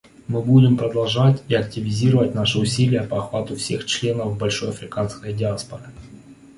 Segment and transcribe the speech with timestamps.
[0.27, 5.89] Мы будем продолжать и активизировать наши усилия по охвату всех членов большой африканской диаспоры.